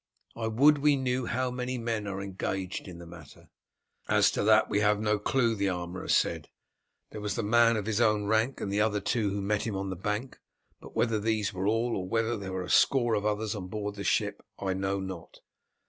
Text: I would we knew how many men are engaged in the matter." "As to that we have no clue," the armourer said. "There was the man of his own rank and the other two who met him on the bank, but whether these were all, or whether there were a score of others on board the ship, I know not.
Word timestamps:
I 0.35 0.47
would 0.47 0.79
we 0.79 0.95
knew 0.95 1.27
how 1.27 1.51
many 1.51 1.77
men 1.77 2.07
are 2.07 2.23
engaged 2.23 2.87
in 2.87 2.97
the 2.97 3.05
matter." 3.05 3.51
"As 4.09 4.31
to 4.31 4.43
that 4.45 4.67
we 4.67 4.79
have 4.79 4.99
no 4.99 5.19
clue," 5.19 5.53
the 5.53 5.69
armourer 5.69 6.07
said. 6.07 6.49
"There 7.11 7.21
was 7.21 7.35
the 7.35 7.43
man 7.43 7.77
of 7.77 7.85
his 7.85 8.01
own 8.01 8.25
rank 8.25 8.59
and 8.61 8.73
the 8.73 8.81
other 8.81 8.99
two 8.99 9.29
who 9.29 9.43
met 9.43 9.61
him 9.67 9.75
on 9.75 9.91
the 9.91 9.95
bank, 9.95 10.39
but 10.79 10.95
whether 10.95 11.19
these 11.19 11.53
were 11.53 11.67
all, 11.67 11.95
or 11.95 12.09
whether 12.09 12.35
there 12.35 12.51
were 12.51 12.63
a 12.63 12.67
score 12.67 13.13
of 13.13 13.27
others 13.27 13.53
on 13.53 13.67
board 13.67 13.93
the 13.93 14.03
ship, 14.03 14.43
I 14.57 14.73
know 14.73 14.99
not. 14.99 15.37